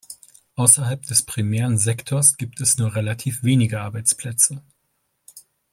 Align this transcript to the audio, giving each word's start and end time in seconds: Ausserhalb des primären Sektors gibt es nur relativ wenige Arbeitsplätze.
Ausserhalb 0.55 1.03
des 1.03 1.21
primären 1.21 1.77
Sektors 1.77 2.37
gibt 2.37 2.59
es 2.59 2.79
nur 2.79 2.95
relativ 2.95 3.43
wenige 3.43 3.81
Arbeitsplätze. 3.81 4.63